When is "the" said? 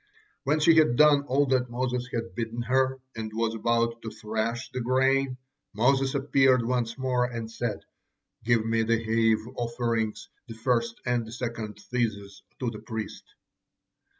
4.71-4.81, 8.81-8.97, 10.47-10.55, 11.27-11.31, 12.71-12.79